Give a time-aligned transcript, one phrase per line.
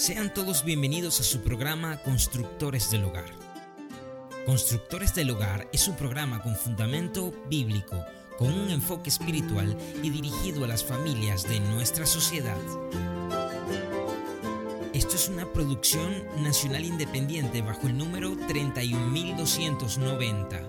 [0.00, 3.30] Sean todos bienvenidos a su programa Constructores del Hogar.
[4.46, 8.02] Constructores del Hogar es un programa con fundamento bíblico,
[8.38, 12.56] con un enfoque espiritual y dirigido a las familias de nuestra sociedad.
[14.94, 20.62] Esto es una producción nacional independiente bajo el número 31290.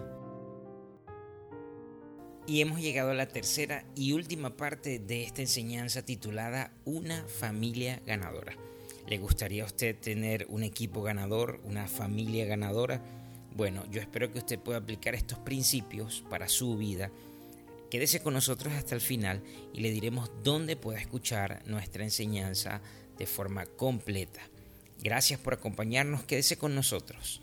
[2.48, 8.02] Y hemos llegado a la tercera y última parte de esta enseñanza titulada Una familia
[8.05, 8.57] ganadora.
[9.08, 13.02] ¿Le gustaría a usted tener un equipo ganador, una familia ganadora?
[13.55, 17.12] Bueno, yo espero que usted pueda aplicar estos principios para su vida.
[17.90, 19.44] Quédese con nosotros hasta el final
[19.74, 22.82] y le diremos dónde pueda escuchar nuestra enseñanza
[23.18, 24.41] de forma completa.
[25.04, 27.41] Gracias por acompañarnos, quédese con nosotros.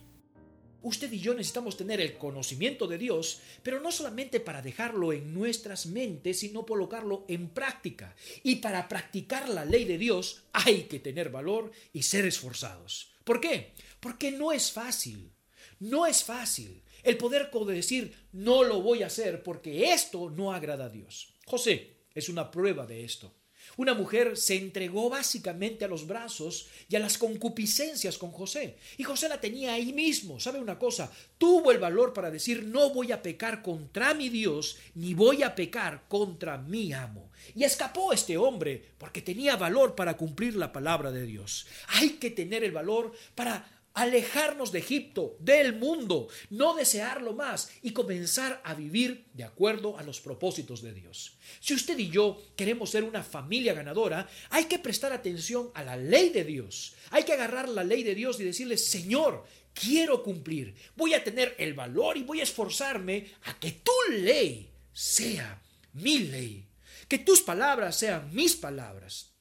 [0.83, 5.35] Usted y yo necesitamos tener el conocimiento de Dios, pero no solamente para dejarlo en
[5.35, 8.15] nuestras mentes, sino colocarlo en práctica.
[8.43, 13.13] Y para practicar la ley de Dios hay que tener valor y ser esforzados.
[13.25, 13.73] ¿Por qué?
[14.01, 15.33] Porque no es fácil.
[15.81, 20.87] No es fácil el poder decir no lo voy a hacer porque esto no agrada
[20.87, 21.35] a Dios.
[21.47, 23.33] José es una prueba de esto.
[23.79, 28.77] Una mujer se entregó básicamente a los brazos y a las concupiscencias con José.
[28.97, 30.41] Y José la tenía ahí mismo.
[30.41, 31.13] ¿Sabe una cosa?
[31.39, 35.55] Tuvo el valor para decir, no voy a pecar contra mi Dios, ni voy a
[35.55, 37.31] pecar contra mi amo.
[37.55, 41.69] Y escapó este hombre porque tenía valor para cumplir la palabra de Dios.
[41.87, 47.91] Hay que tener el valor para alejarnos de Egipto, del mundo, no desearlo más y
[47.91, 51.33] comenzar a vivir de acuerdo a los propósitos de Dios.
[51.59, 55.97] Si usted y yo queremos ser una familia ganadora, hay que prestar atención a la
[55.97, 56.95] ley de Dios.
[57.11, 61.57] Hay que agarrar la ley de Dios y decirle, Señor, quiero cumplir, voy a tener
[61.59, 65.61] el valor y voy a esforzarme a que tu ley sea
[65.95, 66.65] mi ley,
[67.09, 69.33] que tus palabras sean mis palabras,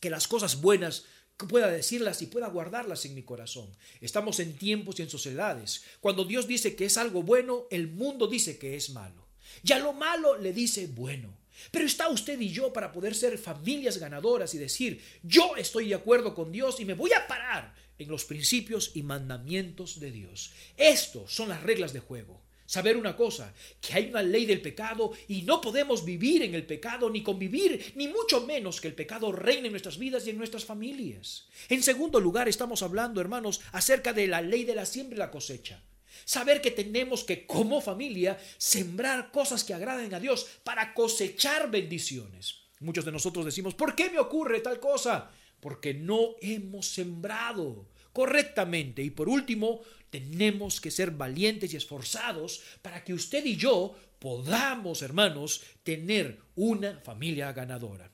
[0.00, 1.06] que las cosas buenas
[1.46, 3.68] pueda decirlas y pueda guardarlas en mi corazón.
[4.00, 5.84] Estamos en tiempos y en sociedades.
[6.00, 9.26] Cuando Dios dice que es algo bueno, el mundo dice que es malo.
[9.62, 11.36] Y a lo malo le dice bueno.
[11.70, 15.94] Pero está usted y yo para poder ser familias ganadoras y decir, yo estoy de
[15.94, 20.52] acuerdo con Dios y me voy a parar en los principios y mandamientos de Dios.
[20.76, 22.41] Estos son las reglas de juego
[22.72, 23.52] saber una cosa,
[23.82, 27.92] que hay una ley del pecado y no podemos vivir en el pecado ni convivir,
[27.96, 31.48] ni mucho menos que el pecado reine en nuestras vidas y en nuestras familias.
[31.68, 35.30] En segundo lugar, estamos hablando, hermanos, acerca de la ley de la siembra y la
[35.30, 35.82] cosecha.
[36.24, 42.54] Saber que tenemos que, como familia, sembrar cosas que agraden a Dios para cosechar bendiciones.
[42.80, 45.30] Muchos de nosotros decimos, ¿por qué me ocurre tal cosa?
[45.60, 49.02] Porque no hemos sembrado correctamente.
[49.02, 55.00] Y por último, tenemos que ser valientes y esforzados para que usted y yo podamos,
[55.00, 58.12] hermanos, tener una familia ganadora.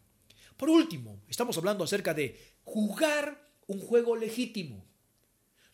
[0.57, 4.87] Por último, estamos hablando acerca de jugar un juego legítimo.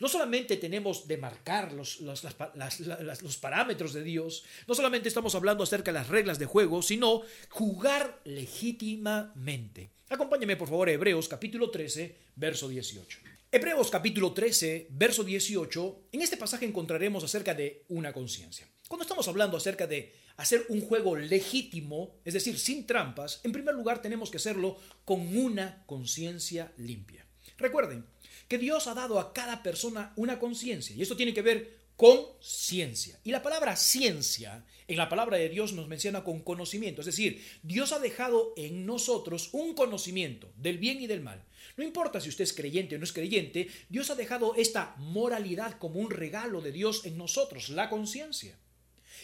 [0.00, 5.62] No solamente tenemos de marcar los, los, los, parámetros de Dios, no solamente estamos hablando
[5.62, 7.20] acerca de las reglas de juego, sino
[7.50, 9.90] jugar legítimamente.
[10.08, 13.33] Acompáñeme por favor a Hebreos capítulo 13, verso 18.
[13.54, 18.68] Hebreos capítulo 13, verso 18, en este pasaje encontraremos acerca de una conciencia.
[18.88, 23.76] Cuando estamos hablando acerca de hacer un juego legítimo, es decir, sin trampas, en primer
[23.76, 27.28] lugar tenemos que hacerlo con una conciencia limpia.
[27.56, 28.04] Recuerden
[28.48, 32.26] que Dios ha dado a cada persona una conciencia y esto tiene que ver con
[32.40, 33.20] ciencia.
[33.22, 37.00] Y la palabra ciencia en la palabra de Dios nos menciona con conocimiento.
[37.00, 41.44] Es decir, Dios ha dejado en nosotros un conocimiento del bien y del mal.
[41.76, 45.78] No importa si usted es creyente o no es creyente, Dios ha dejado esta moralidad
[45.78, 48.58] como un regalo de Dios en nosotros, la conciencia.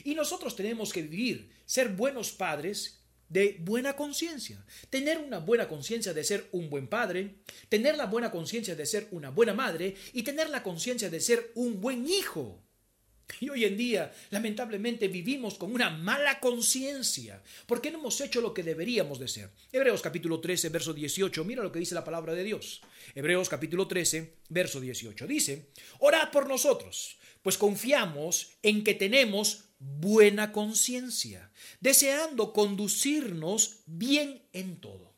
[0.05, 4.65] Y nosotros tenemos que vivir, ser buenos padres de buena conciencia.
[4.91, 7.37] Tener una buena conciencia de ser un buen padre,
[7.69, 11.53] tener la buena conciencia de ser una buena madre y tener la conciencia de ser
[11.55, 12.60] un buen hijo.
[13.39, 18.53] Y hoy en día, lamentablemente, vivimos con una mala conciencia, porque no hemos hecho lo
[18.53, 19.51] que deberíamos de ser.
[19.73, 22.81] Hebreos capítulo 13, verso 18, mira lo que dice la palabra de Dios.
[23.15, 25.27] Hebreos capítulo 13, verso 18.
[25.27, 25.66] Dice,
[26.01, 31.51] orad por nosotros, pues confiamos en que tenemos buena conciencia,
[31.81, 35.15] deseando conducirnos bien en todo.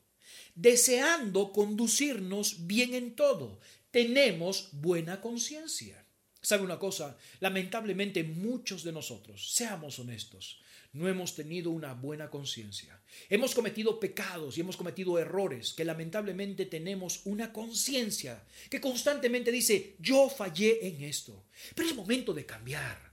[0.54, 3.58] Deseando conducirnos bien en todo.
[3.90, 6.01] Tenemos buena conciencia.
[6.42, 7.16] ¿Sabe una cosa?
[7.38, 10.60] Lamentablemente muchos de nosotros, seamos honestos,
[10.92, 13.00] no hemos tenido una buena conciencia.
[13.30, 19.96] Hemos cometido pecados y hemos cometido errores que lamentablemente tenemos una conciencia que constantemente dice,
[20.00, 21.44] yo fallé en esto.
[21.74, 23.12] Pero es momento de cambiar.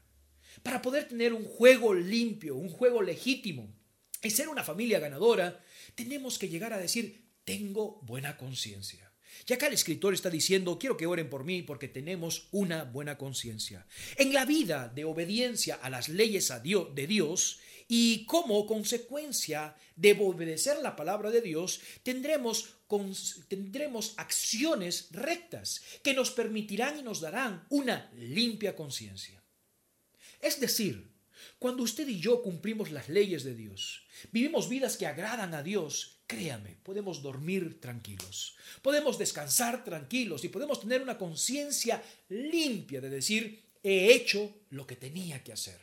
[0.61, 3.73] Para poder tener un juego limpio, un juego legítimo
[4.21, 5.63] y ser una familia ganadora,
[5.95, 9.08] tenemos que llegar a decir, tengo buena conciencia.
[9.47, 13.18] Y acá el escritor está diciendo, quiero que oren por mí porque tenemos una buena
[13.18, 13.86] conciencia.
[14.18, 20.77] En la vida de obediencia a las leyes de Dios y como consecuencia de obedecer
[20.77, 22.75] la palabra de Dios, tendremos,
[23.47, 29.44] tendremos acciones rectas que nos permitirán y nos darán una limpia conciencia.
[30.39, 31.09] Es decir,
[31.57, 36.19] cuando usted y yo cumplimos las leyes de Dios, vivimos vidas que agradan a Dios,
[36.29, 43.63] créame, podemos dormir tranquilos, podemos descansar tranquilos y podemos tener una conciencia limpia de decir,
[43.81, 45.81] he hecho lo que tenía que hacer.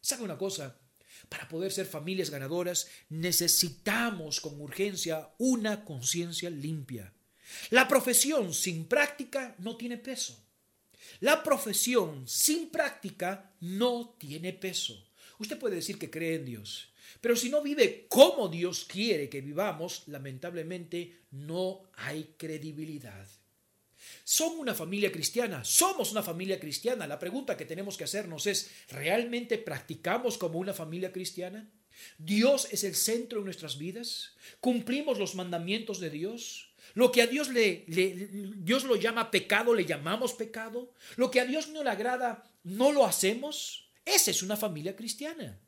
[0.00, 0.80] ¿Sabe una cosa?
[1.28, 7.14] Para poder ser familias ganadoras necesitamos con urgencia una conciencia limpia.
[7.70, 10.44] La profesión sin práctica no tiene peso.
[11.20, 15.06] La profesión sin práctica no tiene peso.
[15.38, 19.40] Usted puede decir que cree en Dios, pero si no vive como Dios quiere que
[19.40, 23.26] vivamos, lamentablemente no hay credibilidad.
[24.24, 25.64] ¿Son una familia cristiana?
[25.64, 27.06] ¿Somos una familia cristiana?
[27.06, 31.70] La pregunta que tenemos que hacernos es, ¿realmente practicamos como una familia cristiana?
[32.18, 34.34] ¿Dios es el centro de nuestras vidas?
[34.60, 36.72] ¿Cumplimos los mandamientos de Dios?
[36.94, 37.84] Lo que a Dios le,
[38.56, 40.92] Dios lo llama pecado, le llamamos pecado.
[41.16, 43.88] Lo que a Dios no le agrada, no lo hacemos.
[44.04, 45.58] Esa es una familia cristiana.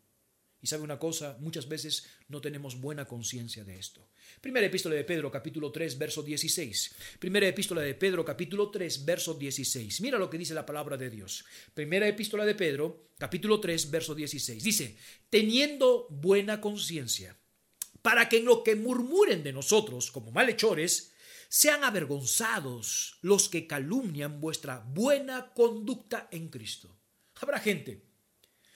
[0.65, 4.09] Y sabe una cosa, muchas veces no tenemos buena conciencia de esto.
[4.41, 6.95] Primera epístola de Pedro, capítulo 3, verso 16.
[7.19, 10.01] Primera epístola de Pedro, capítulo 3, verso 16.
[10.01, 11.45] Mira lo que dice la palabra de Dios.
[11.75, 14.65] Primera epístola de Pedro, capítulo 3, verso 16.
[14.65, 14.97] Dice,
[15.29, 17.37] teniendo buena conciencia,
[18.01, 21.13] para que en lo que murmuren de nosotros como malhechores,
[21.51, 26.97] sean avergonzados los que calumnian vuestra buena conducta en Cristo.
[27.35, 28.03] Habrá gente,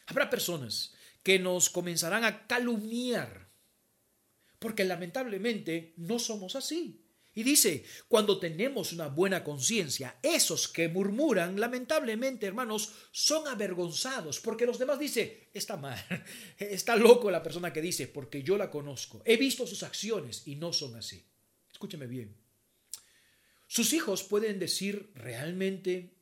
[0.06, 0.92] habrá personas
[1.22, 3.48] que nos comenzarán a calumniar,
[4.58, 7.04] porque lamentablemente no somos así.
[7.34, 14.66] Y dice, cuando tenemos una buena conciencia, esos que murmuran, lamentablemente, hermanos, son avergonzados, porque
[14.66, 15.96] los demás dicen, está mal,
[16.58, 20.56] está loco la persona que dice, porque yo la conozco, he visto sus acciones y
[20.56, 21.24] no son así.
[21.70, 22.34] Escúcheme bien,
[23.68, 26.14] sus hijos pueden decir realmente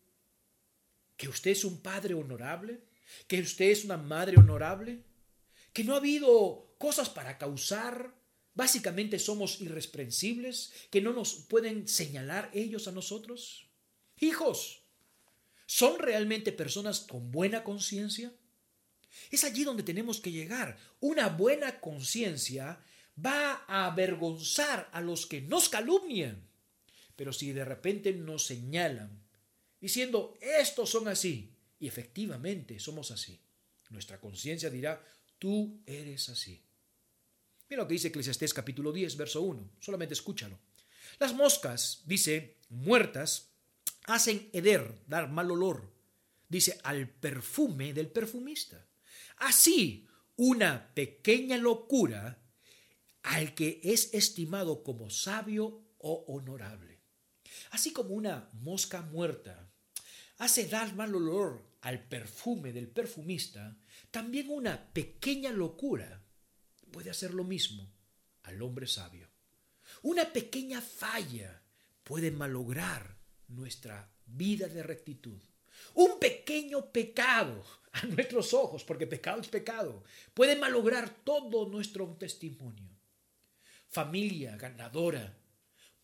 [1.17, 2.81] que usted es un padre honorable,
[3.27, 5.03] que usted es una madre honorable,
[5.73, 8.15] que no ha habido cosas para causar,
[8.55, 13.69] básicamente somos irreprensibles, que no nos pueden señalar ellos a nosotros.
[14.19, 14.83] Hijos,
[15.67, 18.33] ¿son realmente personas con buena conciencia?
[19.31, 20.79] Es allí donde tenemos que llegar.
[21.01, 22.81] Una buena conciencia
[23.25, 26.47] va a avergonzar a los que nos calumnian.
[27.17, 29.27] Pero si de repente nos señalan
[29.81, 33.41] diciendo, estos son así, y efectivamente somos así,
[33.91, 35.05] nuestra conciencia dirá,
[35.39, 36.63] tú eres así.
[37.69, 40.59] Mira lo que dice Eclesiastés capítulo 10, verso 1, solamente escúchalo.
[41.19, 43.51] Las moscas, dice, muertas,
[44.05, 45.93] hacen heder, dar mal olor,
[46.49, 48.87] dice, al perfume del perfumista.
[49.39, 50.07] Así,
[50.37, 52.43] una pequeña locura
[53.23, 56.97] al que es estimado como sabio o honorable
[57.71, 59.66] así como una mosca muerta,
[60.39, 63.77] hace dar mal olor al perfume del perfumista,
[64.11, 66.23] también una pequeña locura
[66.91, 67.93] puede hacer lo mismo
[68.43, 69.29] al hombre sabio.
[70.03, 71.63] Una pequeña falla
[72.03, 73.17] puede malograr
[73.49, 75.41] nuestra vida de rectitud.
[75.95, 82.91] Un pequeño pecado a nuestros ojos, porque pecado es pecado, puede malograr todo nuestro testimonio.
[83.89, 85.37] Familia ganadora,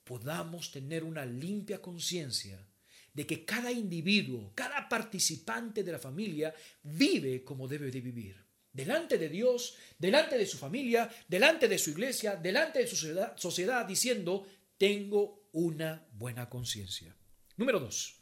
[0.05, 2.67] podamos tener una limpia conciencia
[3.13, 8.37] de que cada individuo, cada participante de la familia vive como debe de vivir.
[8.73, 12.97] Delante de Dios, delante de su familia, delante de su iglesia, delante de su
[13.37, 14.47] sociedad, diciendo,
[14.79, 17.15] tengo una buena conciencia.
[17.57, 18.17] Número dos,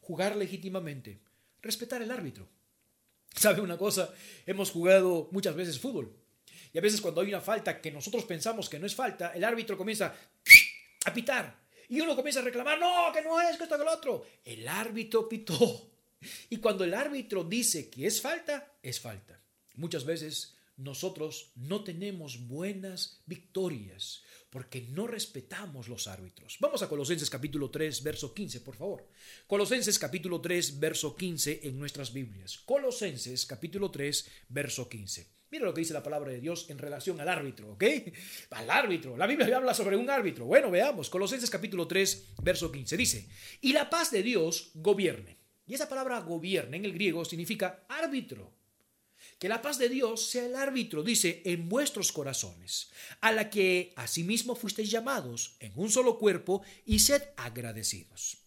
[0.00, 1.20] jugar legítimamente,
[1.60, 2.48] respetar el árbitro.
[3.34, 4.14] ¿Sabe una cosa?
[4.46, 6.16] Hemos jugado muchas veces fútbol.
[6.72, 9.42] Y a veces cuando hay una falta que nosotros pensamos que no es falta, el
[9.42, 10.14] árbitro comienza
[11.04, 11.65] a pitar.
[11.88, 14.26] Y uno comienza a reclamar, no, que no es, que esto, que lo otro.
[14.44, 15.90] El árbitro pitó.
[16.50, 19.38] Y cuando el árbitro dice que es falta, es falta.
[19.74, 26.56] Muchas veces nosotros no tenemos buenas victorias porque no respetamos los árbitros.
[26.60, 29.06] Vamos a Colosenses capítulo 3, verso 15, por favor.
[29.46, 32.58] Colosenses capítulo 3, verso 15 en nuestras Biblias.
[32.64, 35.35] Colosenses capítulo 3, verso 15.
[35.50, 37.84] Mira lo que dice la palabra de Dios en relación al árbitro, ¿ok?
[38.50, 39.16] Al árbitro.
[39.16, 40.44] La Biblia habla sobre un árbitro.
[40.44, 41.08] Bueno, veamos.
[41.08, 42.96] Colosenses capítulo 3, verso 15.
[42.96, 43.28] Dice,
[43.60, 45.38] y la paz de Dios gobierne.
[45.66, 48.54] Y esa palabra gobierne en el griego significa árbitro.
[49.38, 53.92] que la paz de Dios sea el árbitro, dice, en vuestros corazones, a la que
[53.96, 58.38] asimismo fuisteis llamados en un solo cuerpo y sed agradecidos.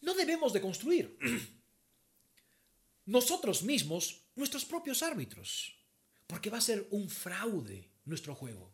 [0.00, 1.16] No debemos de construir
[3.06, 5.77] nosotros mismos nuestros propios árbitros,
[6.28, 8.72] porque va a ser un fraude nuestro juego.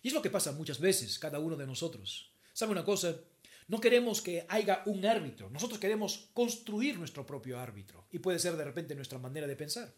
[0.00, 2.32] Y es lo que pasa muchas veces, cada uno de nosotros.
[2.54, 3.20] ¿Sabe una cosa?
[3.68, 8.06] No queremos que haya un árbitro, nosotros queremos construir nuestro propio árbitro.
[8.10, 9.92] Y puede ser de repente nuestra manera de pensar.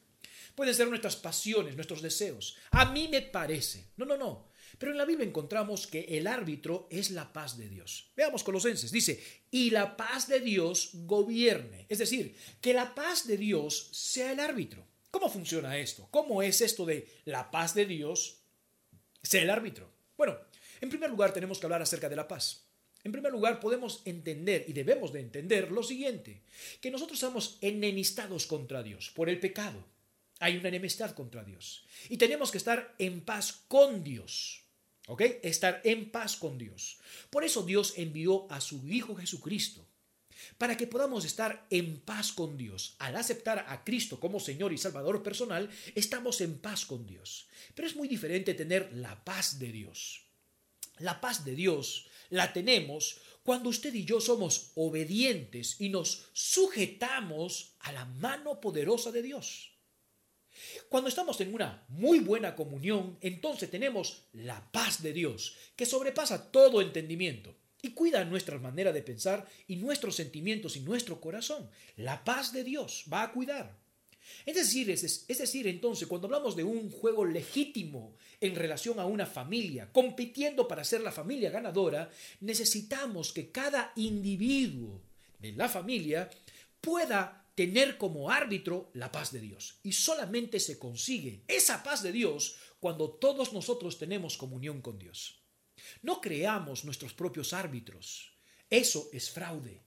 [0.54, 2.56] Pueden ser nuestras pasiones, nuestros deseos.
[2.70, 3.92] A mí me parece.
[3.96, 4.48] No, no, no.
[4.78, 8.12] Pero en la Biblia encontramos que el árbitro es la paz de Dios.
[8.16, 8.90] Veamos Colosenses.
[8.90, 11.86] Dice, y la paz de Dios gobierne.
[11.88, 14.86] Es decir, que la paz de Dios sea el árbitro.
[15.14, 16.08] ¿Cómo funciona esto?
[16.10, 18.38] ¿Cómo es esto de la paz de Dios
[19.22, 19.88] sea el árbitro?
[20.16, 20.36] Bueno,
[20.80, 22.64] en primer lugar tenemos que hablar acerca de la paz.
[23.04, 26.42] En primer lugar, podemos entender y debemos de entender lo siguiente,
[26.80, 29.84] que nosotros estamos enemistados contra Dios por el pecado.
[30.40, 31.84] Hay una enemistad contra Dios.
[32.08, 34.64] Y tenemos que estar en paz con Dios.
[35.06, 35.22] ¿Ok?
[35.44, 36.98] Estar en paz con Dios.
[37.30, 39.86] Por eso Dios envió a su Hijo Jesucristo.
[40.58, 42.96] Para que podamos estar en paz con Dios.
[42.98, 47.48] Al aceptar a Cristo como Señor y Salvador personal, estamos en paz con Dios.
[47.74, 50.22] Pero es muy diferente tener la paz de Dios.
[50.98, 57.74] La paz de Dios la tenemos cuando usted y yo somos obedientes y nos sujetamos
[57.80, 59.72] a la mano poderosa de Dios.
[60.88, 66.52] Cuando estamos en una muy buena comunión, entonces tenemos la paz de Dios, que sobrepasa
[66.52, 71.68] todo entendimiento y cuida nuestra manera de pensar y nuestros sentimientos y nuestro corazón.
[71.96, 73.78] La paz de Dios va a cuidar.
[74.46, 79.26] Es decir, es, decir, entonces, cuando hablamos de un juego legítimo en relación a una
[79.26, 82.10] familia, compitiendo para ser la familia ganadora,
[82.40, 85.02] necesitamos que cada individuo
[85.38, 86.30] de la familia
[86.80, 89.78] pueda tener como árbitro la paz de Dios.
[89.82, 95.43] Y solamente se consigue esa paz de Dios cuando todos nosotros tenemos comunión con Dios.
[96.02, 98.32] No creamos nuestros propios árbitros.
[98.70, 99.82] Eso es fraude.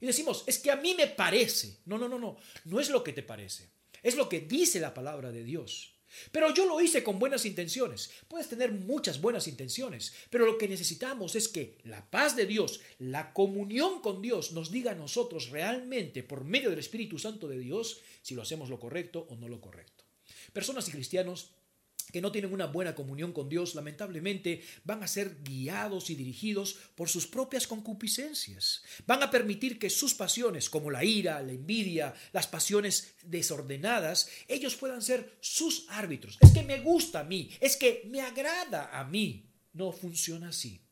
[0.00, 1.78] Y decimos, es que a mí me parece.
[1.86, 2.36] No, no, no, no.
[2.64, 3.70] No es lo que te parece.
[4.02, 5.94] Es lo que dice la palabra de Dios.
[6.30, 8.10] Pero yo lo hice con buenas intenciones.
[8.28, 12.80] Puedes tener muchas buenas intenciones, pero lo que necesitamos es que la paz de Dios,
[12.98, 17.58] la comunión con Dios nos diga a nosotros realmente por medio del Espíritu Santo de
[17.58, 20.04] Dios si lo hacemos lo correcto o no lo correcto.
[20.52, 21.50] Personas y cristianos
[22.12, 26.74] que no tienen una buena comunión con Dios, lamentablemente van a ser guiados y dirigidos
[26.94, 28.82] por sus propias concupiscencias.
[29.06, 34.76] Van a permitir que sus pasiones, como la ira, la envidia, las pasiones desordenadas, ellos
[34.76, 36.38] puedan ser sus árbitros.
[36.40, 39.50] Es que me gusta a mí, es que me agrada a mí.
[39.72, 40.83] No funciona así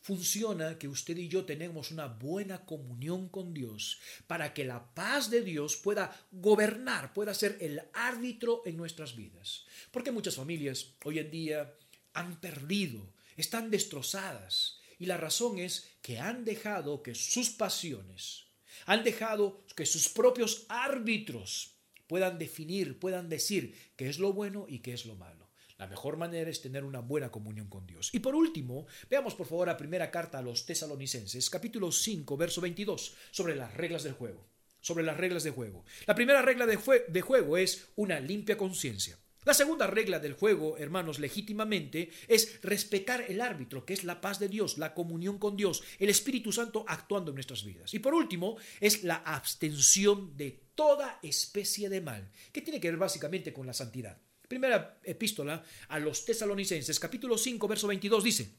[0.00, 5.30] funciona que usted y yo tenemos una buena comunión con Dios para que la paz
[5.30, 9.66] de Dios pueda gobernar, pueda ser el árbitro en nuestras vidas.
[9.90, 11.74] Porque muchas familias hoy en día
[12.14, 18.46] han perdido, están destrozadas y la razón es que han dejado que sus pasiones,
[18.86, 21.72] han dejado que sus propios árbitros
[22.06, 25.49] puedan definir, puedan decir qué es lo bueno y qué es lo malo.
[25.80, 28.10] La mejor manera es tener una buena comunión con Dios.
[28.12, 32.60] Y por último, veamos por favor la primera carta a los tesalonicenses, capítulo 5, verso
[32.60, 34.46] 22, sobre las reglas del juego.
[34.82, 35.82] Sobre las reglas de juego.
[36.06, 39.16] La primera regla de, de juego es una limpia conciencia.
[39.46, 44.38] La segunda regla del juego, hermanos, legítimamente, es respetar el árbitro, que es la paz
[44.38, 47.94] de Dios, la comunión con Dios, el Espíritu Santo actuando en nuestras vidas.
[47.94, 52.98] Y por último, es la abstención de toda especie de mal, que tiene que ver
[52.98, 54.18] básicamente con la santidad.
[54.50, 58.50] Primera epístola a los tesalonicenses, capítulo 5, verso 22 dice,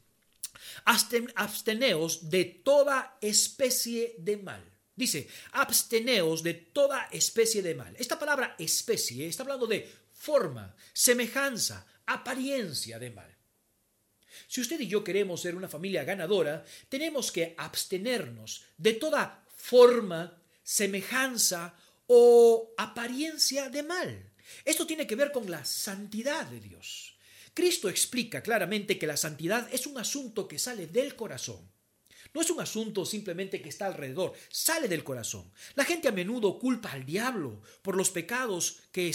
[1.35, 4.63] absteneos de toda especie de mal.
[4.95, 7.93] Dice, absteneos de toda especie de mal.
[7.99, 13.35] Esta palabra especie está hablando de forma, semejanza, apariencia de mal.
[14.47, 20.41] Si usted y yo queremos ser una familia ganadora, tenemos que abstenernos de toda forma,
[20.63, 21.75] semejanza
[22.07, 24.30] o apariencia de mal.
[24.65, 27.17] Esto tiene que ver con la santidad de Dios.
[27.53, 31.69] Cristo explica claramente que la santidad es un asunto que sale del corazón.
[32.33, 35.51] No es un asunto simplemente que está alrededor, sale del corazón.
[35.75, 39.11] La gente a menudo culpa al diablo por los pecados que,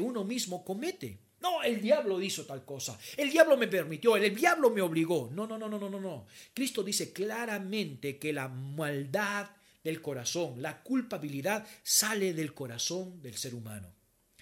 [0.00, 1.20] uno mismo comete.
[1.40, 2.98] No, el diablo hizo tal cosa.
[3.16, 5.30] El diablo me permitió, el diablo me obligó.
[5.32, 6.26] No, no, no, no, no, no.
[6.52, 9.48] Cristo dice claramente que la maldad
[9.84, 13.99] del corazón, la culpabilidad sale del corazón del ser humano.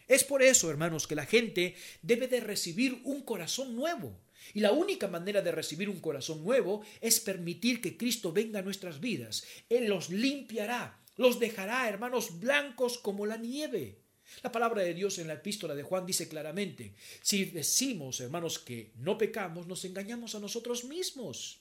[0.08, 4.18] Es por eso, hermanos, que la gente debe de recibir un corazón nuevo.
[4.54, 8.62] Y la única manera de recibir un corazón nuevo es permitir que Cristo venga a
[8.62, 9.44] nuestras vidas.
[9.68, 13.98] Él los limpiará, los dejará, hermanos, blancos como la nieve.
[14.42, 18.92] La palabra de Dios en la epístola de Juan dice claramente, si decimos, hermanos, que
[18.96, 21.60] no pecamos, nos engañamos a nosotros mismos.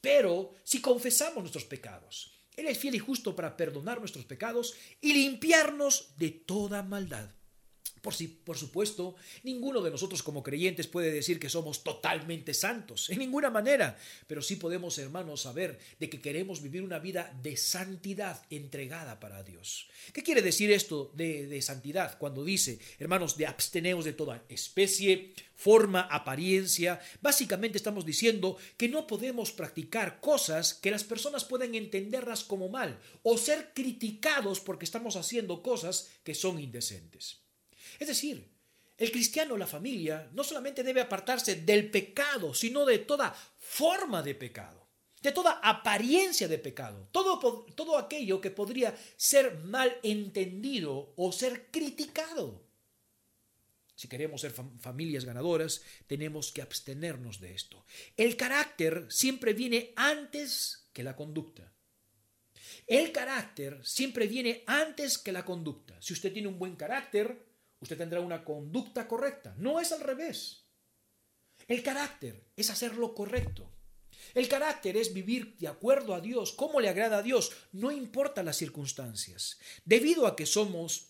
[0.00, 5.14] Pero si confesamos nuestros pecados, Él es fiel y justo para perdonar nuestros pecados y
[5.14, 7.30] limpiarnos de toda maldad.
[8.44, 13.50] Por, supuesto, ninguno de nosotros como creyentes puede decir que somos totalmente santos, en ninguna
[13.50, 19.20] manera, pero sí podemos, hermanos, saber de que queremos vivir una vida de santidad entregada
[19.20, 19.88] para Dios.
[20.12, 25.34] ¿Qué quiere decir esto de, de santidad cuando dice, hermanos, de absteneos de toda especie,
[25.54, 27.00] forma, apariencia?
[27.20, 32.98] Básicamente estamos diciendo que no podemos practicar cosas que las personas pueden entenderlas como mal
[33.22, 37.47] o ser criticados porque estamos haciendo cosas que son indecentes.
[37.98, 38.48] Es decir,
[38.96, 44.34] el cristiano, la familia, no solamente debe apartarse del pecado, sino de toda forma de
[44.34, 44.88] pecado,
[45.22, 51.70] de toda apariencia de pecado, todo, todo aquello que podría ser mal entendido o ser
[51.70, 52.66] criticado.
[53.94, 57.84] Si queremos ser familias ganadoras, tenemos que abstenernos de esto.
[58.16, 61.72] El carácter siempre viene antes que la conducta.
[62.86, 66.00] El carácter siempre viene antes que la conducta.
[66.00, 67.47] Si usted tiene un buen carácter,
[67.80, 69.54] usted tendrá una conducta correcta.
[69.58, 70.64] No es al revés.
[71.66, 73.70] El carácter es hacer lo correcto.
[74.34, 78.42] El carácter es vivir de acuerdo a Dios, como le agrada a Dios, no importa
[78.42, 79.58] las circunstancias.
[79.84, 81.08] Debido a que somos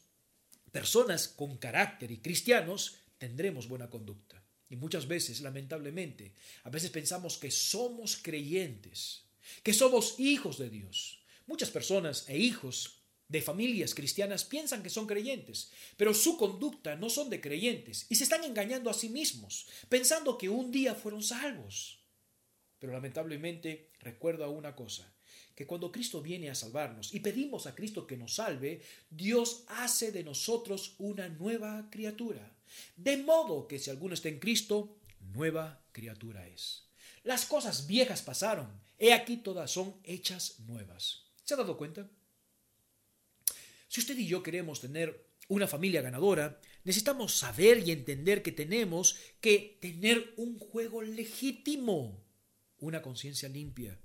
[0.70, 4.42] personas con carácter y cristianos, tendremos buena conducta.
[4.70, 6.34] Y muchas veces, lamentablemente,
[6.64, 9.24] a veces pensamos que somos creyentes,
[9.62, 11.22] que somos hijos de Dios.
[11.46, 12.97] Muchas personas e hijos
[13.28, 18.14] de familias cristianas piensan que son creyentes, pero su conducta no son de creyentes y
[18.14, 22.00] se están engañando a sí mismos, pensando que un día fueron salvos.
[22.78, 25.12] Pero lamentablemente recuerdo una cosa,
[25.54, 28.80] que cuando Cristo viene a salvarnos y pedimos a Cristo que nos salve,
[29.10, 32.56] Dios hace de nosotros una nueva criatura.
[32.96, 34.98] De modo que si alguno está en Cristo,
[35.34, 36.84] nueva criatura es.
[37.24, 38.68] Las cosas viejas pasaron,
[38.98, 41.24] he aquí todas son hechas nuevas.
[41.44, 42.08] ¿Se ha dado cuenta?
[43.88, 49.18] Si usted y yo queremos tener una familia ganadora, necesitamos saber y entender que tenemos
[49.40, 52.22] que tener un juego legítimo,
[52.78, 53.98] una conciencia limpia,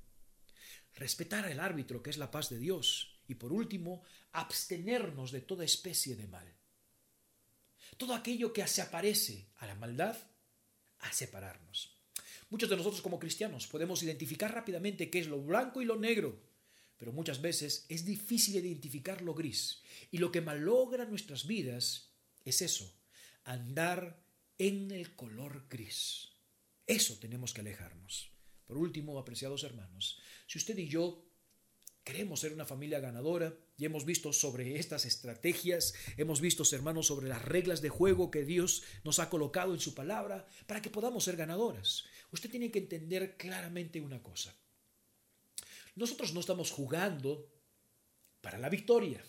[0.95, 5.65] respetar al árbitro que es la paz de Dios y por último, abstenernos de toda
[5.65, 6.53] especie de mal.
[7.97, 10.17] Todo aquello que se aparece a la maldad,
[10.99, 11.97] a separarnos.
[12.49, 16.52] Muchos de nosotros como cristianos podemos identificar rápidamente qué es lo blanco y lo negro
[17.03, 19.81] pero muchas veces es difícil identificar lo gris.
[20.09, 22.13] Y lo que malogra nuestras vidas
[22.45, 22.97] es eso,
[23.43, 24.25] andar
[24.57, 26.29] en el color gris.
[26.87, 28.31] Eso tenemos que alejarnos.
[28.65, 31.29] Por último, apreciados hermanos, si usted y yo
[32.05, 37.27] queremos ser una familia ganadora y hemos visto sobre estas estrategias, hemos visto, hermanos, sobre
[37.27, 41.25] las reglas de juego que Dios nos ha colocado en su palabra para que podamos
[41.25, 44.55] ser ganadoras, usted tiene que entender claramente una cosa.
[45.95, 47.49] Nosotros no estamos jugando
[48.41, 49.23] para la victoria,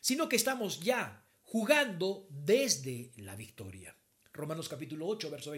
[0.00, 3.96] sino que estamos ya jugando desde la victoria.
[4.32, 5.52] Romanos capítulo 8, verso,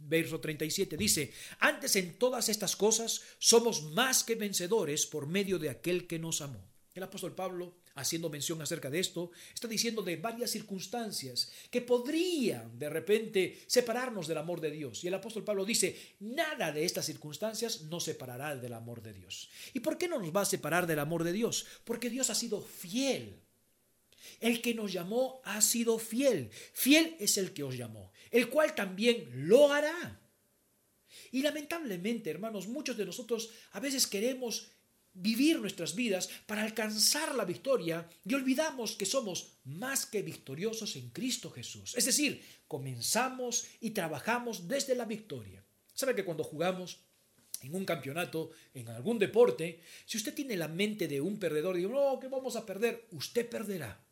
[0.00, 5.70] verso 37 dice, antes en todas estas cosas somos más que vencedores por medio de
[5.70, 6.69] aquel que nos amó.
[6.94, 12.78] El apóstol Pablo haciendo mención acerca de esto, está diciendo de varias circunstancias que podrían
[12.78, 15.04] de repente separarnos del amor de Dios.
[15.04, 19.50] Y el apóstol Pablo dice, nada de estas circunstancias nos separará del amor de Dios.
[19.74, 21.66] ¿Y por qué no nos va a separar del amor de Dios?
[21.84, 23.40] Porque Dios ha sido fiel.
[24.38, 26.50] El que nos llamó ha sido fiel.
[26.72, 30.20] Fiel es el que os llamó, el cual también lo hará.
[31.32, 34.70] Y lamentablemente, hermanos, muchos de nosotros a veces queremos
[35.12, 41.10] vivir nuestras vidas para alcanzar la victoria y olvidamos que somos más que victoriosos en
[41.10, 41.94] Cristo Jesús.
[41.96, 45.64] Es decir, comenzamos y trabajamos desde la victoria.
[45.94, 47.00] ¿Sabe que cuando jugamos
[47.62, 51.88] en un campeonato, en algún deporte, si usted tiene la mente de un perdedor dice,
[51.88, 54.02] no, que vamos a perder, usted perderá.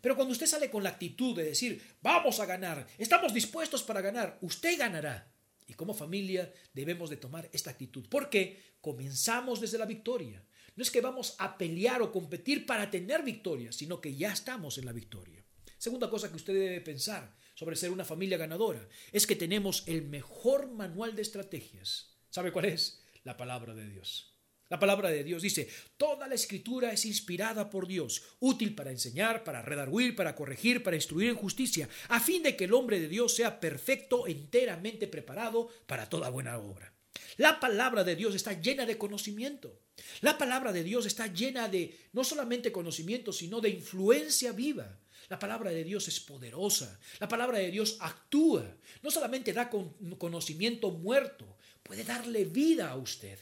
[0.00, 4.00] Pero cuando usted sale con la actitud de decir, vamos a ganar, estamos dispuestos para
[4.00, 5.30] ganar, usted ganará.
[5.70, 10.44] Y como familia debemos de tomar esta actitud, porque comenzamos desde la victoria.
[10.74, 14.78] No es que vamos a pelear o competir para tener victoria, sino que ya estamos
[14.78, 15.44] en la victoria.
[15.78, 20.02] Segunda cosa que usted debe pensar sobre ser una familia ganadora es que tenemos el
[20.02, 22.16] mejor manual de estrategias.
[22.30, 23.04] ¿Sabe cuál es?
[23.22, 24.29] La palabra de Dios.
[24.70, 29.42] La palabra de Dios dice, toda la escritura es inspirada por Dios, útil para enseñar,
[29.42, 33.08] para redarguir, para corregir, para instruir en justicia, a fin de que el hombre de
[33.08, 36.94] Dios sea perfecto, enteramente preparado para toda buena obra.
[37.36, 39.80] La palabra de Dios está llena de conocimiento.
[40.20, 45.00] La palabra de Dios está llena de no solamente conocimiento, sino de influencia viva.
[45.28, 47.00] La palabra de Dios es poderosa.
[47.18, 48.76] La palabra de Dios actúa.
[49.02, 53.36] No solamente da conocimiento muerto, puede darle vida a usted.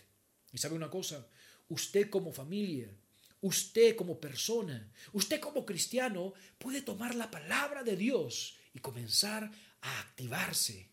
[0.52, 1.26] Y sabe una cosa,
[1.68, 2.90] usted como familia,
[3.40, 9.50] usted como persona, usted como cristiano, puede tomar la palabra de Dios y comenzar
[9.82, 10.90] a activarse.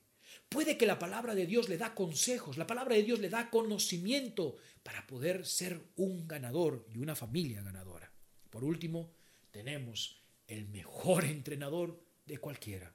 [0.50, 3.50] Puede que la palabra de Dios le da consejos, la palabra de Dios le da
[3.50, 8.12] conocimiento para poder ser un ganador y una familia ganadora.
[8.50, 9.12] Por último,
[9.52, 12.94] tenemos el mejor entrenador de cualquiera,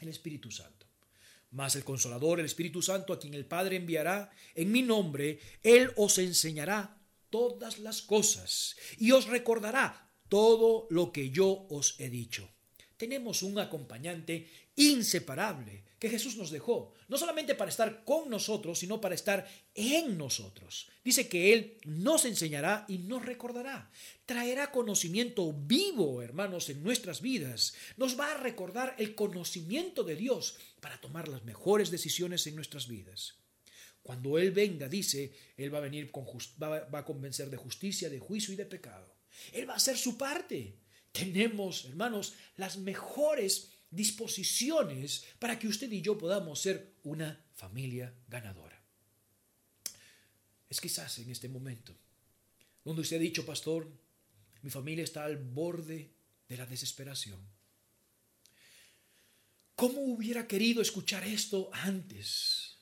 [0.00, 0.77] el Espíritu Santo.
[1.50, 5.92] Mas el consolador, el Espíritu Santo, a quien el Padre enviará en mi nombre, Él
[5.96, 12.50] os enseñará todas las cosas y os recordará todo lo que yo os he dicho.
[12.96, 19.00] Tenemos un acompañante inseparable que Jesús nos dejó, no solamente para estar con nosotros, sino
[19.00, 20.88] para estar en nosotros.
[21.04, 23.90] Dice que Él nos enseñará y nos recordará.
[24.24, 27.74] Traerá conocimiento vivo, hermanos, en nuestras vidas.
[27.96, 32.86] Nos va a recordar el conocimiento de Dios para tomar las mejores decisiones en nuestras
[32.86, 33.34] vidas.
[34.02, 36.24] Cuando Él venga, dice, Él va a venir con
[36.62, 39.18] va, va a convencer de justicia, de juicio y de pecado.
[39.52, 40.78] Él va a hacer su parte.
[41.12, 48.80] Tenemos, hermanos, las mejores disposiciones para que usted y yo podamos ser una familia ganadora.
[50.68, 51.94] Es quizás en este momento
[52.84, 53.90] donde usted ha dicho, pastor,
[54.62, 56.10] mi familia está al borde
[56.48, 57.40] de la desesperación.
[59.74, 62.78] ¿Cómo hubiera querido escuchar esto antes?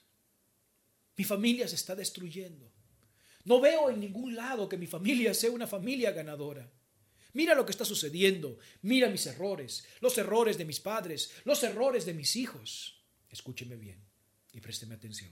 [1.17, 2.73] Mi familia se está destruyendo.
[3.45, 6.71] No veo en ningún lado que mi familia sea una familia ganadora.
[7.37, 8.59] Mira lo que está sucediendo.
[8.81, 13.05] Mira mis errores, los errores de mis padres, los errores de mis hijos.
[13.31, 14.03] Escúcheme bien
[14.55, 15.31] y présteme atención.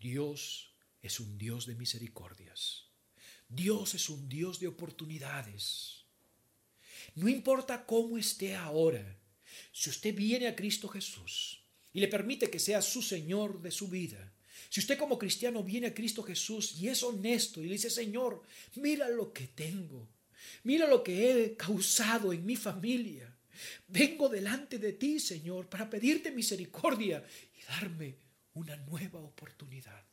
[0.00, 2.86] Dios es un Dios de misericordias.
[3.50, 6.06] Dios es un Dios de oportunidades.
[7.16, 9.18] No importa cómo esté ahora,
[9.72, 13.88] si usted viene a Cristo Jesús y le permite que sea su Señor de su
[13.88, 14.32] vida,
[14.70, 18.42] si usted como cristiano viene a Cristo Jesús y es honesto y le dice, Señor,
[18.76, 20.08] mira lo que tengo,
[20.64, 23.34] Mira lo que he causado en mi familia.
[23.88, 27.24] Vengo delante de ti, Señor, para pedirte misericordia
[27.58, 28.16] y darme
[28.54, 30.04] una nueva oportunidad.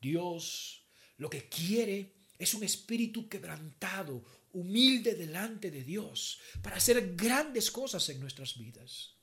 [0.00, 0.86] Dios
[1.18, 8.08] lo que quiere es un espíritu quebrantado, humilde delante de Dios, para hacer grandes cosas
[8.10, 9.14] en nuestras vidas.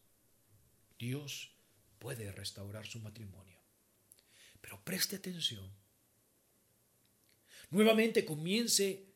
[0.98, 1.52] Dios
[2.00, 3.60] puede restaurar su matrimonio.
[4.62, 5.70] Pero preste atención.
[7.70, 9.13] Nuevamente comience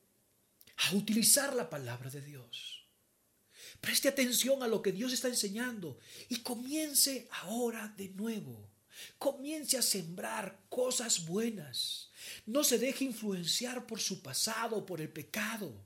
[0.78, 2.86] a utilizar la palabra de Dios.
[3.82, 8.72] Preste atención a lo que Dios está enseñando y comience ahora de nuevo.
[9.20, 12.10] Comience a sembrar cosas buenas.
[12.46, 15.86] No se deje influenciar por su pasado, por el pecado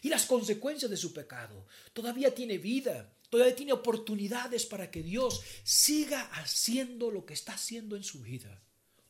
[0.00, 1.66] y las consecuencias de su pecado.
[1.92, 7.96] Todavía tiene vida, todavía tiene oportunidades para que Dios siga haciendo lo que está haciendo
[7.96, 8.62] en su vida.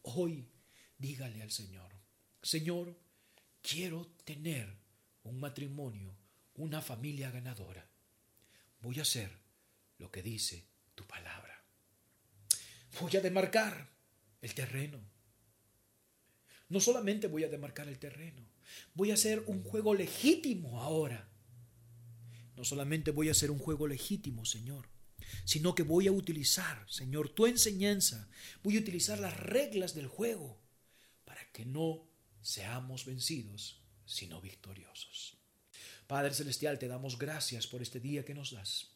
[0.03, 0.48] Hoy
[0.98, 1.90] dígale al Señor,
[2.42, 2.98] Señor,
[3.62, 4.81] quiero tener
[5.24, 6.16] un matrimonio,
[6.54, 7.88] una familia ganadora.
[8.80, 9.30] Voy a hacer
[9.98, 11.64] lo que dice tu palabra.
[13.00, 13.90] Voy a demarcar
[14.40, 15.00] el terreno.
[16.68, 18.48] No solamente voy a demarcar el terreno,
[18.94, 21.28] voy a hacer un juego legítimo ahora.
[22.56, 24.88] No solamente voy a hacer un juego legítimo, Señor,
[25.44, 28.28] sino que voy a utilizar, Señor, tu enseñanza,
[28.62, 30.61] voy a utilizar las reglas del juego
[31.24, 32.08] para que no
[32.40, 35.36] seamos vencidos sino victoriosos.
[36.06, 38.90] Padre Celestial, te damos gracias por este día que nos das.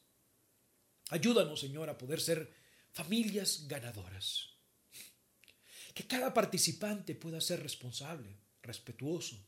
[1.11, 2.53] Ayúdanos, Señor, a poder ser
[2.93, 4.51] familias ganadoras.
[5.95, 9.43] Que cada participante pueda ser responsable, respetuoso,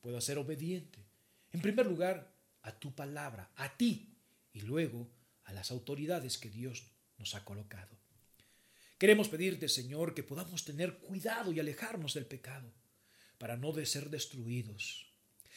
[0.00, 1.04] pueda ser obediente.
[1.50, 4.12] En primer lugar, a tu palabra, a ti,
[4.52, 5.10] y luego
[5.44, 6.84] a las autoridades que Dios
[7.18, 7.96] nos ha colocado.
[8.98, 12.72] Queremos pedirte, Señor, que podamos tener cuidado y alejarnos del pecado
[13.42, 15.10] para no de ser destruidos.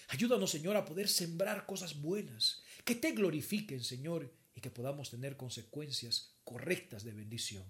[0.08, 5.38] Ayúdanos, Señor, a poder sembrar cosas buenas, que te glorifiquen, Señor, y que podamos tener
[5.38, 7.63] consecuencias correctas de bendición.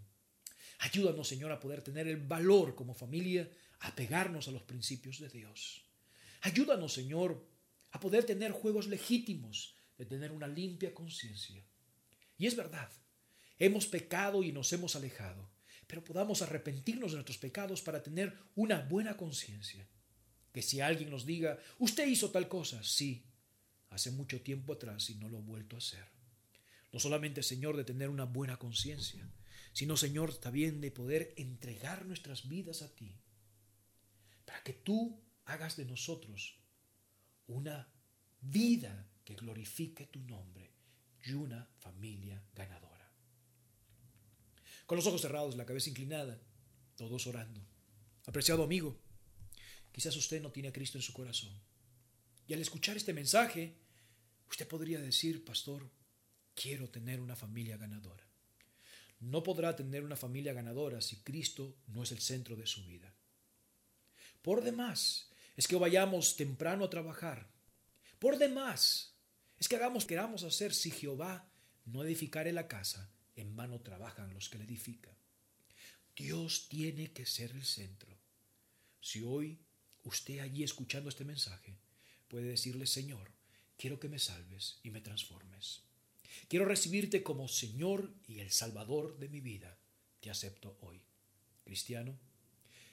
[0.80, 3.51] Ayúdanos, Señor, a poder tener el valor como familia,
[3.82, 5.84] a pegarnos a los principios de Dios.
[6.43, 7.45] Ayúdanos, Señor,
[7.91, 11.62] a poder tener juegos legítimos, de tener una limpia conciencia.
[12.38, 12.89] Y es verdad,
[13.60, 15.51] hemos pecado y nos hemos alejado,
[15.88, 19.86] pero podamos arrepentirnos de nuestros pecados para tener una buena conciencia
[20.56, 23.26] que si alguien nos diga, usted hizo tal cosa, sí,
[23.89, 26.08] hace mucho tiempo atrás y no lo he vuelto a hacer.
[26.94, 29.30] No solamente, Señor, de tener una buena conciencia,
[29.74, 33.20] sino, Señor, también de poder entregar nuestras vidas a ti,
[34.46, 36.58] para que tú hagas de nosotros
[37.48, 37.91] una
[38.39, 40.72] vida que glorifique tu nombre
[41.26, 43.12] y una familia ganadora.
[44.86, 46.39] Con los ojos cerrados, la cabeza inclinada,
[46.96, 47.60] todos orando.
[48.26, 48.98] Apreciado amigo,
[49.95, 51.53] quizás usted no tiene a Cristo en su corazón.
[52.45, 53.77] Y al escuchar este mensaje,
[54.49, 55.89] usted podría decir, pastor,
[56.53, 58.27] quiero tener una familia ganadora.
[59.21, 63.13] No podrá tener una familia ganadora si Cristo no es el centro de su vida.
[64.41, 67.47] Por demás, es que vayamos temprano a trabajar.
[68.19, 69.13] Por demás,
[69.58, 71.49] es que hagamos queramos hacer si Jehová
[71.86, 75.15] no edificare la casa, en vano trabajan los que la edifican.
[76.17, 78.13] Dios tiene que ser el centro.
[78.99, 79.64] Si hoy
[80.06, 81.78] usted allí escuchando este mensaje
[82.28, 83.32] puede decirle, Señor,
[83.78, 85.82] quiero que me salves y me transformes.
[86.48, 89.78] Quiero recibirte como Señor y el Salvador de mi vida.
[90.20, 91.02] Te acepto hoy.
[91.63, 92.18] Cristiano,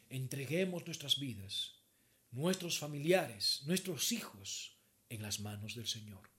[0.09, 1.75] entreguemos nuestras vidas,
[2.31, 4.77] nuestros familiares, nuestros hijos
[5.09, 6.31] en las manos del Señor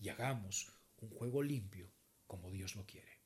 [0.00, 1.90] y hagamos un juego limpio
[2.26, 3.20] como Dios lo quiere.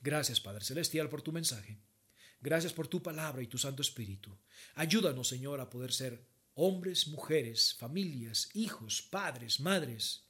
[0.00, 1.78] Gracias Padre Celestial por tu mensaje.
[2.40, 4.36] Gracias por tu palabra y tu Santo Espíritu.
[4.74, 6.24] Ayúdanos, Señor, a poder ser
[6.54, 10.24] hombres, mujeres, familias, hijos, padres, madres,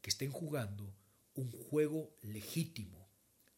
[0.00, 0.94] que estén jugando
[1.34, 3.10] un juego legítimo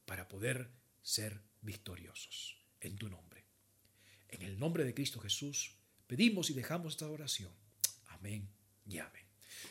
[0.07, 0.71] para poder
[1.03, 2.57] ser victoriosos.
[2.81, 3.45] En tu nombre.
[4.29, 7.53] En el nombre de Cristo Jesús, pedimos y dejamos esta oración.
[8.07, 8.49] Amén
[8.87, 9.27] y amén.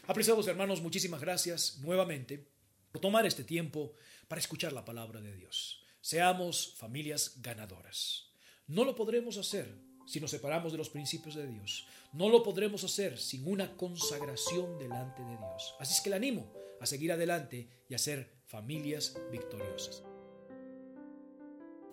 [0.07, 2.47] Apreciados hermanos, muchísimas gracias nuevamente
[2.91, 3.93] por tomar este tiempo
[4.27, 5.83] para escuchar la palabra de Dios.
[6.01, 8.31] Seamos familias ganadoras.
[8.67, 11.87] No lo podremos hacer si nos separamos de los principios de Dios.
[12.13, 15.75] No lo podremos hacer sin una consagración delante de Dios.
[15.79, 20.03] Así es que le animo a seguir adelante y a ser familias victoriosas.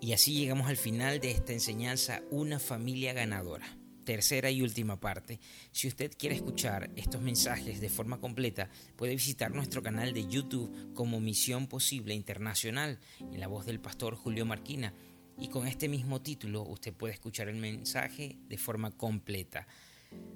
[0.00, 3.66] Y así llegamos al final de esta enseñanza, una familia ganadora.
[4.06, 5.40] Tercera y última parte.
[5.72, 10.94] Si usted quiere escuchar estos mensajes de forma completa, puede visitar nuestro canal de YouTube
[10.94, 14.94] como Misión Posible Internacional en la voz del pastor Julio Marquina.
[15.40, 19.66] Y con este mismo título usted puede escuchar el mensaje de forma completa.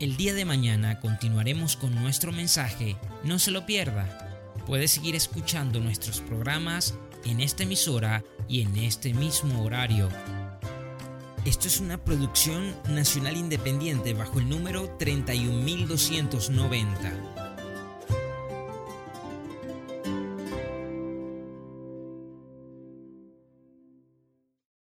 [0.00, 2.96] El día de mañana continuaremos con nuestro mensaje.
[3.22, 4.52] No se lo pierda.
[4.66, 10.08] Puede seguir escuchando nuestros programas en esta emisora y en este mismo horario.
[11.44, 17.43] Esto es una producción nacional independiente bajo el número 31290.